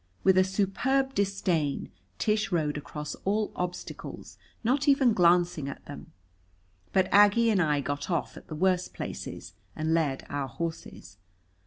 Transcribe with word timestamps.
With 0.23 0.35
a 0.35 0.43
superb 0.43 1.13
disdain 1.13 1.91
Tish 2.17 2.51
rode 2.51 2.75
across 2.75 3.13
all 3.23 3.51
obstacles, 3.55 4.39
not 4.63 4.87
even 4.87 5.13
glancing 5.13 5.69
at 5.69 5.85
them. 5.85 6.11
But 6.91 7.07
Aggie 7.13 7.51
and 7.51 7.61
I 7.61 7.81
got 7.81 8.09
off 8.09 8.35
at 8.35 8.47
the 8.47 8.55
worst 8.55 8.95
places 8.95 9.53
and 9.75 9.93
led 9.93 10.25
our 10.27 10.47
horses. 10.47 11.17